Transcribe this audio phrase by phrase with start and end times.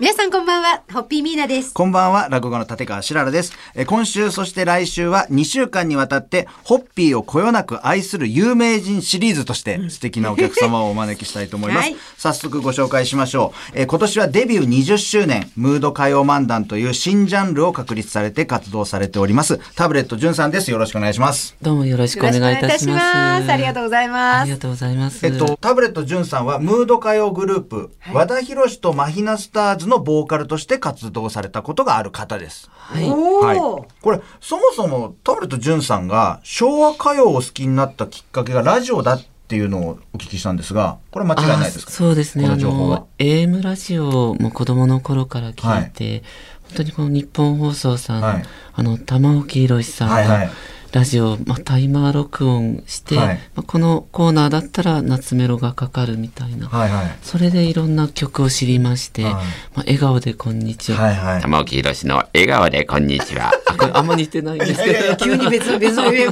[0.00, 1.74] 皆さんこんばんは、ホッピーミーナです。
[1.74, 3.52] こんばんは、落語家の立川しららです。
[3.74, 11.90] えー今週、そして来週は2週間にわたって、ホッピーをこよなく愛する有名人シリーズとして、素敵なお客様をお招きしたいと思います。
[11.90, 13.72] はい早速ご紹介しましょう。
[13.74, 19.58] えー今年はデビュー20周年、ムード歌謡漫談という新ジャンルを確立されて活動されております。
[19.74, 20.70] タブレット淳さんです。
[20.70, 21.56] よろしくお願いします。
[21.60, 23.50] どうもよろしくお願いいたします。
[23.50, 24.56] ありがとうございますありが。
[24.58, 25.26] とうございます。
[25.26, 32.70] えっと、タブレット淳さんは、ムード歌謡グループ、和田博とマヒナスターズのボーカルとして活動されたことがある方です。
[32.72, 33.08] はい。
[33.08, 33.58] はい。
[33.58, 42.44] これ、そもそもタブレット淳さんが昭和歌謡を好きになったきっかけがラジオだっていうのをお聞きしたんですが、これ間違いないですかそうですね。
[42.44, 43.04] この情報は、。
[43.18, 46.22] AM ラジオも子供の頃から聞いて、
[46.68, 48.42] 本当にこの日本放送さん、はい
[48.74, 50.50] あの、玉置宏さんが、はいはい
[50.92, 56.68] ラジオ、まあ、タイマー録音して、はいまあ、このコーナーだったら夏メロがかかるみたいな。
[56.68, 57.18] はいはい。
[57.22, 59.44] それでいろんな曲を知りまして、はいまあ、
[59.80, 61.02] 笑顔でこんにちは。
[61.02, 61.42] はいはい。
[61.42, 63.52] 玉置宏の笑顔でこんにちは。
[63.66, 65.16] あ これあんま似てないんですけど。
[65.20, 66.26] 急に別の 別のえ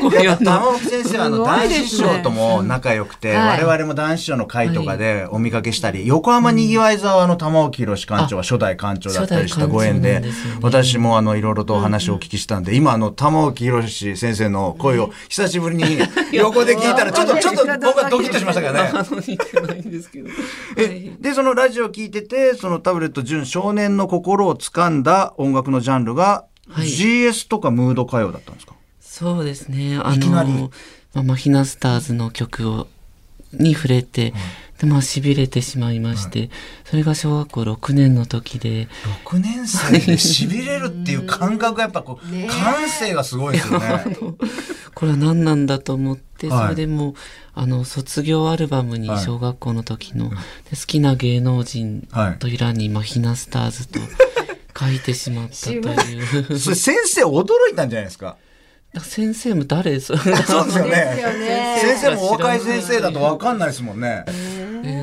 [0.00, 15.84] これあの玉置先生はあの男子師匠とも仲良くて、はい我々も男子師匠の会とかでお見かけしたり、横浜にぎわい沢の玉置宏館長は初代館長だったりしたご縁で初代館長なんですよね私もあのいろいろとお話をお聞きしたんで、今あの玉置宏先生の声を久しぶりに
[16.32, 18.92] 横で聞いたらちょっとちょっと僕はドキッとしましたけどね。
[21.20, 29.98] でそのラジオ聞いててそのタブレット純少年の心を掴んだ音楽のジャンルが、はい GS とかムード歌謡だったんですかそうですね。
[30.02, 30.70] あいきなりの、
[31.14, 32.86] まあ、マヒナスターズの曲を、
[33.52, 34.32] に触れて、
[34.80, 36.50] で、まあ、痺れてしまいまして、
[36.84, 38.86] それが小学校6年の時で、
[39.26, 44.04] 6年生で痺れるっていう感覚がやっぱこう、 感性がすごいですよね。
[44.94, 46.62] これは何なんだと思って、はい。
[46.62, 47.14] それでもう、
[47.54, 49.24] あの、卒業アルバムにはい。
[49.24, 50.36] 小学校の時の、で
[50.72, 52.38] 好きな芸能人はい。
[52.38, 53.98] という欄にマヒナスターズと
[54.78, 56.58] 書いてしまったという。
[56.58, 58.36] それ先生驚いたんじゃないですか？
[59.02, 60.00] 先生も誰？
[60.00, 60.90] それそうですよね。
[60.90, 64.24] ね先生もお若い先生だと分かんないですもんね。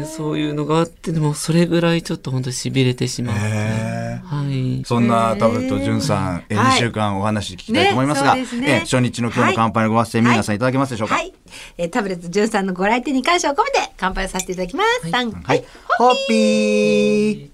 [0.06, 3.42] えーそういうのがあって、でもそれぐらいちょっと本当に痺れてしまって。
[3.44, 4.84] へはい。
[4.86, 11.16] そんなタブレット潤さん、えはい2週間お話聞きたいと思いますが、ねそうですねえ初日の今日の乾杯のご発声、皆さんいただけますでしょうか？
[11.16, 11.34] はい。
[11.78, 15.10] えータブレット13さんのご来店に感謝を込めて乾杯をさせていただきます。
[15.10, 15.66] 三はい。
[15.98, 17.50] ホッピー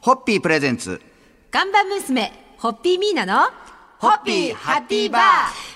[0.00, 1.00] ホッピープレゼンツ。
[1.50, 3.48] 看板娘、ホッピーミーナの、
[3.98, 5.22] ホッピーハッピーバー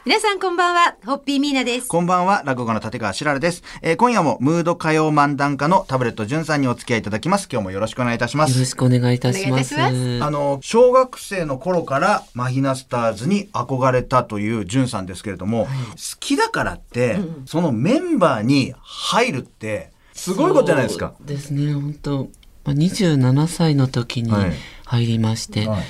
[0.05, 1.89] 皆さんこんばんは、ホッピーミーナです。
[1.89, 3.63] こんばんは、落語家の立川しららです。
[3.81, 7.49] えー今夜もムード歌謡漫談家のタブレット潤さんにお付き合いいただきます。
[7.51, 8.67] 今日もよろしくお願いいたしますよろ。
[8.67, 9.75] しくお願いいたします。
[9.75, 15.71] お願いいたしあの、小学生の頃からマヒナスターズに憧れたという潤さんですけれども、好
[16.21, 21.15] きだからって、そのメンバーに入るって、すごいことじゃないですか。
[21.17, 22.29] そうですね、本当
[22.65, 24.53] まあ、27歳の時にはい
[24.85, 25.83] 入りまして、はい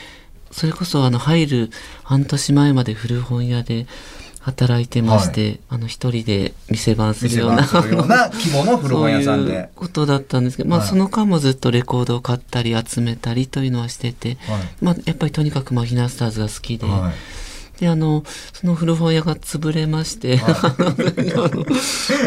[0.50, 1.71] それこそあの入る
[2.03, 3.87] 半年前まで古本屋で
[4.41, 9.50] 働いてまして、あの一人で店番するような規模の古本屋さんで。
[9.53, 10.88] そういうことだったんですけど、まあはい。
[10.88, 14.62] その間もずっとレコードを買ったり集めたりというのはしてて、はい。
[14.81, 17.50] まあやっぱりとにかくマヒナスターズが好きで、はい
[17.80, 21.64] で、あの、その古本屋が潰れまして、 あの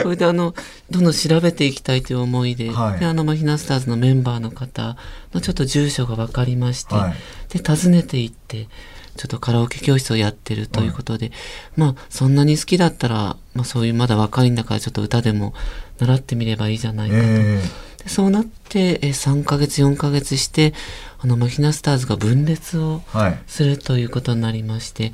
[0.01, 0.55] それであの、
[0.89, 2.99] どんどん調べていきたいという思いで、はい。
[2.99, 4.97] で、あの、マヒナスターズのメンバーの方
[5.31, 7.15] のちょっと住所が分かりまして、はい。
[7.55, 8.67] で、訪ねて行って、
[9.15, 11.31] ちょっとカラオケ教室をやってるということで、
[11.77, 15.53] まあ、そんなに好きだったら、まあ、そういうまだ若いんだから、ちょっと歌でも
[15.99, 17.21] 習ってみればいいじゃないかと。
[17.23, 17.61] え
[18.03, 20.73] でそうなって、え3ヶ月、4ヶ月して、
[21.19, 23.01] あの、マヒナスターズが分裂を。
[23.47, 25.13] するということになりまして、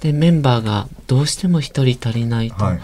[0.00, 2.80] で、メンバーがどうしても一人足りないとはい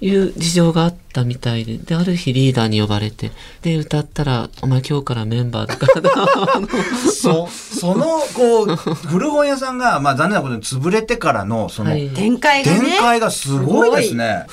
[0.00, 3.32] いう事情があったみたいで、で、ある日リーダーに呼ばれて、
[3.62, 6.12] で、歌ったら、お前今日からメンバーだから、
[6.54, 6.68] あの
[7.10, 12.80] そ、その、こう、古本屋さんが、まあ残念なことに潰れてからの、その、はい展開がね。
[12.80, 14.46] 展開がすごいですね。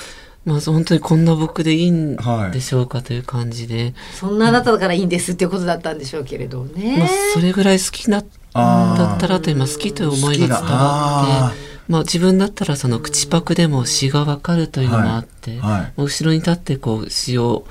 [0.46, 2.52] まあ、本当にこんな僕でいいんはい。
[2.52, 6.96] でしょうかという感じで、そんなあなただからいいんですっていうことだったんでしょうけれどね。
[6.98, 8.22] まあ、それぐらい好きだ
[8.52, 8.98] あー。
[8.98, 15.58] だったらという、まあ、好きという思いが伝わって、まあ、自分だったらその口パクでも詩がわかるというのもあって、はい。
[15.58, 15.80] はい。
[15.80, 17.64] まあ後ろに立ってこう詩を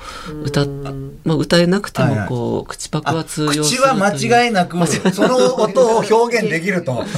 [0.44, 0.66] 歌っ、
[1.24, 2.20] まあ、歌えなくてはいはい。
[2.20, 7.04] もこう口パクは通用する口は間違いなく、その音を表現できると。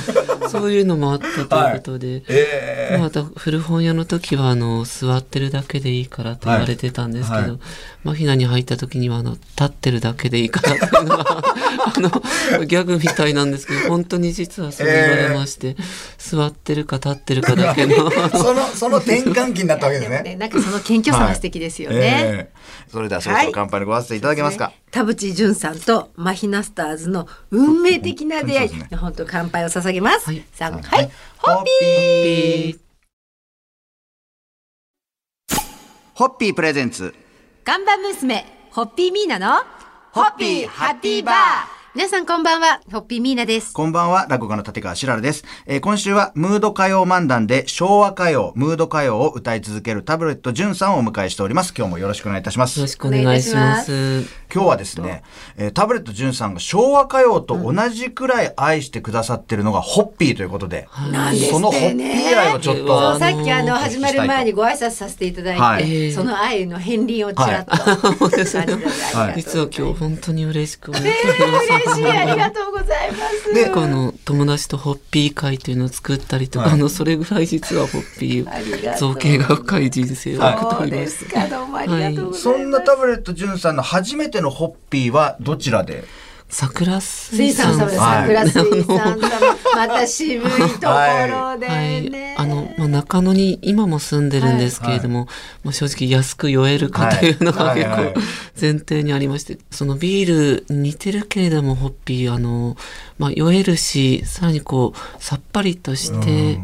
[0.49, 7.51] そういうのもあったということで、ええまた古本屋の時はあの座ってるだけでいいからと言われてたんですけど、はい。
[7.51, 7.59] はい
[8.05, 12.11] マヒナに入った時にはあの立ってるだけでいいからっていうのがあの
[12.65, 15.77] ギャグみたいなんですけど本当に実はそう言われまして、
[16.17, 20.23] 座ってるか立ってるかだけの その、その転換期になったわけですね。
[20.23, 21.97] ね、なんかその謙虚さが素敵ですよね。
[22.01, 22.59] ええ
[22.91, 24.73] それではそろそろ乾杯のご挨拶いただけますか？
[24.91, 30.27] 田淵淳さんとマヒナスターズの運命的な出会い、ね本当乾杯を捧げます。
[30.27, 32.79] はいさんははいい、ホッピー。
[36.15, 37.15] ホッピープレゼンツ。
[37.65, 39.63] 看板娘、ホッピーミーナの、
[40.13, 41.78] ホッピーハッピーバー。
[41.99, 43.73] 皆さんこんばんは、ホッピーミーナです。
[43.73, 45.43] こんばんは、落語家の立川しららです。
[45.67, 51.75] えー今週はムード歌謡漫談で昭和歌謡、ムード歌謡を歌い続けるタブレット潤さんをお迎えしております。
[51.77, 52.79] 今日もよろしくお願いいたします。
[52.79, 54.21] よろしくお願いします。
[54.55, 55.25] 今日はですね、
[55.57, 68.67] えータブレット潤さんが昭和歌謡と同じくらい愛してくださってるのがホッピーということで、なんそのホッピー愛をちょっと、さっきあの始まる前にご挨拶させていただいて、はいその愛の片鱗をちらっと感じたので、ありがとうござい。
[68.69, 73.55] ます実は今日本当に嬉しく思って嬉しいありがとうございます。
[73.55, 80.97] であの友達とホッピー会っていうのを作ったりとか、はいあのそれぐらい実はホッピー造形が深い人生を送っておりま。
[80.99, 81.27] です。
[82.35, 86.05] そんなタブレット潤さんの初めてのホッピーはどちらで？
[86.51, 87.99] 桜水水産産様です。
[88.01, 95.27] はい桜水産様、また渋いところではいね。、あの、まあ、中野に今も住んでるんですけれども、
[95.65, 97.99] まあ、正直安く酔えるかというのが結はい。
[97.99, 98.05] はい。
[98.07, 98.15] はい。
[98.15, 98.21] 構
[98.61, 102.77] 前提にありまして、そのビール似てるけれどもホッピーあの、
[103.19, 106.61] まあ、酔えるしさらにこうさっぱりとして、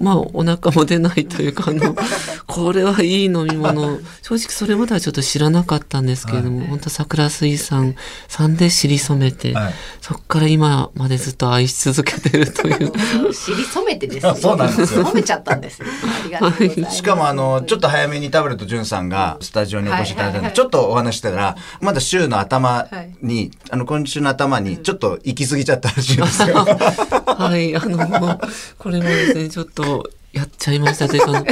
[0.00, 1.96] まあお腹も出ないというかあの
[2.46, 7.96] これはいい飲み物正直それまではちょっと知らなかったんですけれども、本当桜水産
[8.28, 9.74] さんで知り染めて、はい
[10.06, 12.92] そこから今までずっと愛し続けてるという。
[13.34, 14.34] 知り染めてですね。
[14.40, 15.88] そうなんですよ染めちゃったんですね。
[16.22, 16.96] ありがとうございます。
[16.98, 22.86] しかもあの、ちょっと早めにタブレット潤さんがスタジオにお越しいただいたので、はいはいはいちょっとお話ししたら、まだ週の頭
[23.20, 26.64] に、あの、今週の頭に、ちょっと行き過ぎちゃったらしいんですよ。
[27.26, 28.38] はい、あの、
[28.78, 29.82] これもですね、ちょっと
[30.32, 31.44] やっちゃいましたというか、ホッ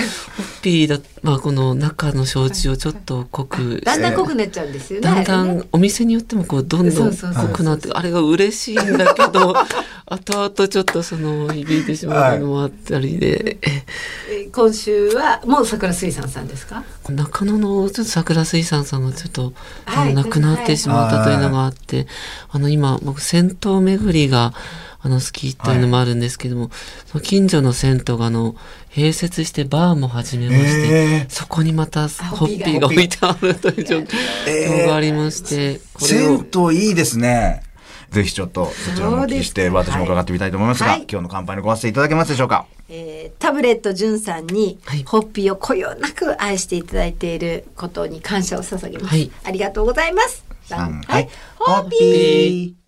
[0.62, 5.06] ピーだ、まあこの中の焼酎をちょっと濃くだんだん濃くなっちゃうんですよね。
[5.06, 9.54] だんだんお店によってもこうどんどん濃くなってあれが嬉しいんだけど
[10.06, 13.84] 後々ちょっとその響いてしまうのもあったりで、え
[14.30, 16.84] え今週はもう桜水産さんですか？
[17.08, 19.54] 中野のちょっと桜水産さんがちょっと、
[19.86, 20.12] あはい。
[20.14, 22.06] の亡くなってしまったというのがあって、
[22.50, 24.52] あの今僕銭湯巡りが
[25.04, 26.70] あの好きというのもあるんですけども、
[27.04, 28.56] その近所の銭湯があの
[28.90, 33.98] 併設してバーも始めまして、えそこにまたホッピーーが置いてあるという状
[34.48, 36.38] 況がありまして、これを。
[36.38, 37.62] 銭湯いいですね。
[38.10, 41.06] ぜひちょっと、そちらもお聞きして、私も伺ってみたいと思いますが、はい。
[41.10, 42.64] 今日の乾杯のご発声いただけますでしょうか？
[42.88, 45.02] えータブレット潤さんにはい。
[45.04, 49.14] ホッピーをこよなく愛していただいていることに感謝を捧げます。
[49.14, 49.30] はい。
[49.44, 50.44] ありがとうございます。
[50.66, 51.28] 三はい。
[51.58, 52.83] ホッピー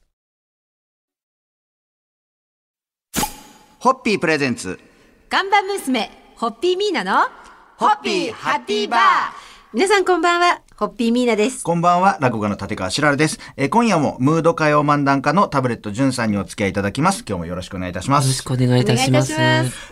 [3.78, 4.80] ホッピープレゼンツ。
[5.28, 7.28] 看板娘、ホッピーミーナの、
[7.76, 9.00] ホッピーハッピーバー。
[9.74, 11.62] 皆さんこんばんは、ホッピーミーナです。
[11.62, 13.38] こんばんは、落語家の立川しららです。
[13.58, 17.22] えー今夜もムード歌謡漫談家のタブレット潤さんにお付き合いいただきます。
[17.28, 18.42] 今日もよろしくお願いいたしますよろし。
[18.42, 19.34] くお願いいたします。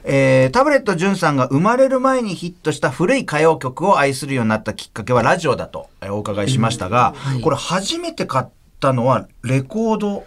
[0.05, 8.47] えータブレット潤さんが生まれる前にヒットした古い歌謡曲を愛するようになったきっかけはラジオだとえーお伺いしましたが、はいこれ初めて買っ
[8.81, 10.27] たのはレコード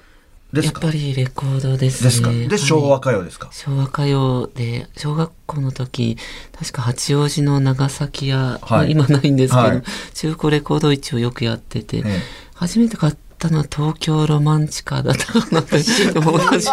[0.53, 2.33] やっぱりレコードですね。
[2.33, 2.59] でで、はい。
[2.59, 3.49] 昭和歌謡ですか？
[3.51, 6.17] 昭和歌謡で小学校の時
[6.57, 8.61] 確か八王子の長崎屋、はい。
[8.69, 9.83] まあ今ないんですけど、はい。
[10.13, 12.19] 中古レコード市をよくやってて、ええ。
[12.55, 15.77] 初めて買ったのは東京ロマンチカーだったかなって
[16.13, 16.67] でも同じ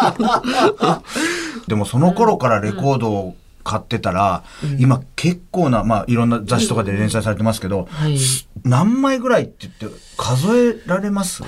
[1.67, 4.43] でもその頃からレコードを買ってたら、
[4.79, 8.17] 今結構な、まあいろんな雑誌とかで連載されてますけど、はい。
[8.63, 11.43] 何枚ぐらいって言って数えられます？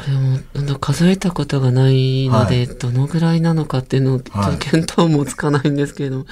[0.81, 6.25] 数えたことがないので、はどのぐらいなのかっていうのを見当もつかないんですけれども、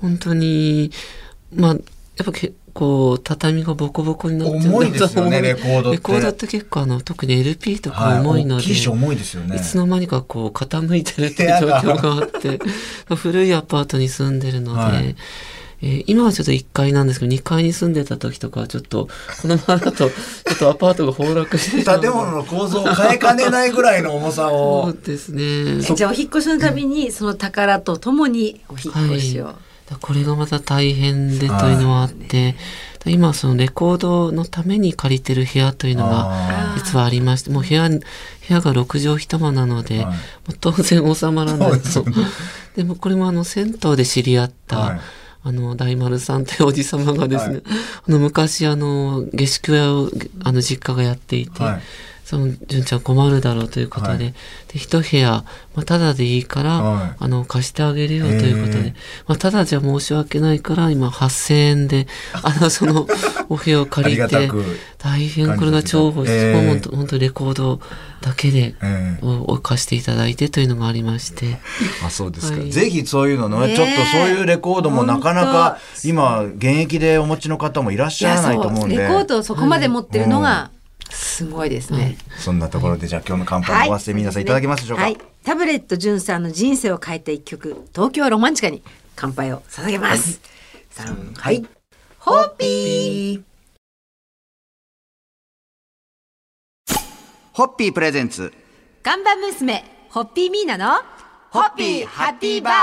[0.00, 0.90] 本当に
[1.54, 1.80] まあやっ
[2.24, 2.32] ぱ
[2.76, 5.90] 結構畳がボコボコになっちゃうんだ重いですよねレコードって。
[5.92, 9.56] レコードって結構あの特に LP とかはい、重いので、大きいし重いですよね。
[9.56, 12.60] いつの間にかこう傾いてるっていう状況があって。
[13.16, 15.16] 古いアパートに住んでるので、はい。
[15.82, 19.08] えー今はちょっと1階なんですけど2階に住んでた時とかはちょっと
[19.42, 25.42] このままだと ちょっとアパートが崩落して建物の構造を変えかねないぐらいの重さそをうですね。
[25.42, 29.44] えじゃあお引っ越しのたびにその宝とともにお引っ越しを。
[29.44, 29.54] だ
[30.00, 32.56] これがまた大変でというのはあって、
[33.06, 38.00] 今そのレコードのために借りてる部屋というのがあ実はありましてもう部屋部
[38.48, 40.06] 屋が6畳一間なので、はい。
[40.06, 40.12] も
[40.50, 41.80] う当然収まらない。
[41.80, 42.04] と
[42.74, 45.00] でもこれもあの銭湯で知り合った、はい
[45.42, 47.62] あの大丸さんというおじ様がですね、はい
[48.08, 50.10] あの昔あの下宿屋を
[50.42, 51.80] あの実家がやっていて、はい
[52.26, 54.18] その純ちゃん困るだろうということで,、はい。
[54.18, 54.34] で
[54.74, 55.44] 一部屋、
[55.76, 57.16] まあ、ただでいいから、はい。
[57.20, 58.94] あの貸してあげるよということで、ええ。
[59.28, 62.08] まあ、ただじゃ申し訳ないから今8,000円で
[62.42, 63.06] あのその
[63.48, 64.50] お部屋を借りて
[64.98, 67.80] 大変これが重宝して、ええもう本当本当レコード
[68.20, 68.74] だけで。
[68.82, 69.24] ええ。
[69.24, 71.58] を貸していただいてというのがありまして、
[72.04, 72.70] あそうですか、はい。
[72.70, 73.76] ぜひそういうのねねえ。
[73.76, 78.96] ちょっとそういうレコードもなかなか本今現役でお持ちの方もいらっいしゃらないと思うんで。
[78.96, 80.70] レコードをそこまで持ってるのが
[81.36, 82.16] すごいですね。
[82.38, 88.82] そんなところでじゃあ今日の乾杯のごわせ皆さんいただけますでしょうか、はい、タブレット純さんの人生を変えた一曲「東京ロマンチカ」に
[89.14, 90.40] 乾杯を捧げます。
[90.88, 91.66] 三はい、
[92.18, 93.42] ホッピー。
[97.52, 98.50] ホッピープレゼンツ。
[99.02, 101.02] 看板娘ホッピーミーナの
[101.50, 102.74] ホッピーハッピーバー。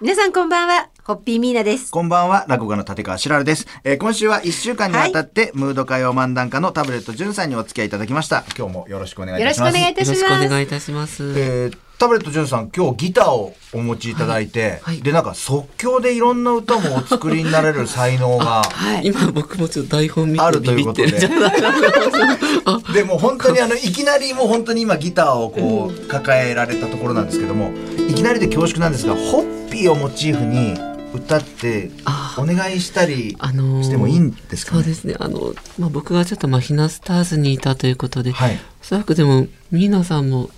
[0.00, 1.90] 皆さんこんばんはホッピーミーナです。
[1.90, 3.66] こんばんは、落語家の立川しらるです。
[3.82, 8.44] えー今週は1週間にわたって、ムード歌謡漫談家のタブレット潤さんにお付き合いいただきました。
[8.56, 9.80] 今日もよろしくお願いいよろしくおたします。
[9.80, 10.20] 願いいたします。
[10.20, 11.34] よろしくお願いいたします。
[11.36, 19.06] えータブレット潤さん、今日ギターをお持ちいただいて、はいで、なんか即興でいろんな歌もお作りになれる才能が、 はい。
[19.08, 22.80] 今僕もちょっと台本見あてビビってるということでるんじゃないかな。
[22.94, 27.70] でも本当にあの、いきなりもう本当に今ギターをこう、抱えられたところなんですけども、
[28.08, 35.14] いきなりで恐縮なんですが、ホッピーをモチーフに歌ってあお願いしたりあのーしてもいいんですかね、そうですね。
[35.18, 38.58] あの、まあ、僕がちょっとマヒナスターズにいたということで、はい。
[38.80, 40.50] おそらくでも、ミーナさんも、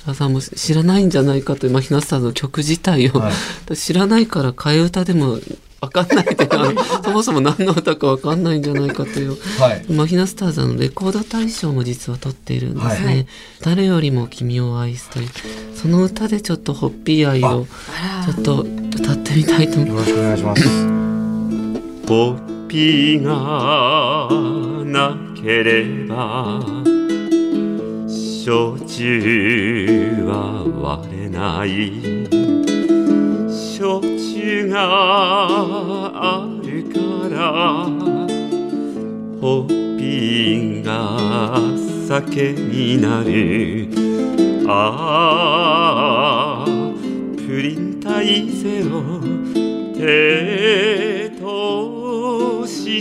[0.00, 3.32] 白さんも知らないんじゃないかというマヒナスターズの曲自体を、は
[3.74, 5.38] 知らないから替え歌でも
[5.80, 9.36] わかんないというあの そもそも何の歌かわかんないんじゃないかという。
[9.58, 9.92] はい。
[9.92, 13.06] マヒナスターズのレコード大賞も実は取っているんですね。
[13.06, 13.26] はい
[13.60, 15.28] 誰よりも君を愛すという、
[15.74, 17.66] その歌でちょっとホッピー愛を
[18.24, 18.66] ちょっと
[18.96, 20.62] 歌ってみたいと思いますよろしくお願いします。
[22.08, 24.28] ホッピーが
[24.84, 26.60] なければ
[28.44, 32.47] 焼酎は割れない
[34.68, 37.84] があるから
[39.40, 41.18] ホッピーが
[42.08, 43.88] 酒になる
[44.66, 46.70] ああ
[47.36, 49.20] プリン体ゼロ
[49.94, 52.96] 低糖質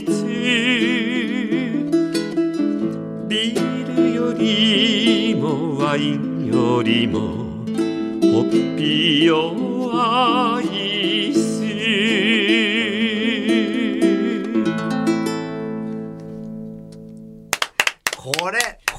[3.30, 9.58] ビールよりもワインよりもホッピーを
[9.94, 11.47] 愛す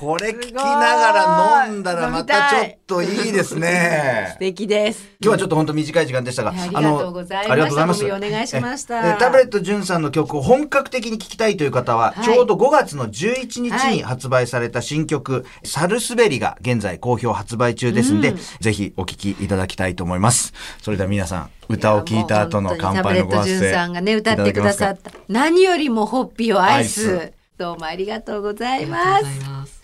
[0.09, 4.39] これ聞きながら飲んだらまたちょっといいですね 素。
[4.39, 5.03] 敵です。
[5.21, 8.09] 今日はちょっと本当短い時間でしたが、ありがとうございましたありがとうございます。
[8.09, 20.55] ごお願いしましたええタブレット潤さんの曲を本格的に聴きたいという方は、はいちょうど5月の11日はいに発売された新曲、サルスベリが現在好評発売中ですんで、うんぜひお聴きいただきたいと思います。
[20.81, 29.78] それでは皆さん、歌を聴いた後の乾杯のごタブ発声レット潤さんがね歌ってくださった何よりもホッピーを愛すどうもありがとうございありますがとうございます。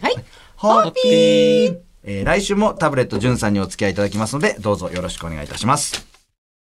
[0.00, 0.14] はい
[0.56, 6.17] ホッピーえー来週もタブレット潤さんにお付き合いいただきますので、どうぞよろしくお願いいたします。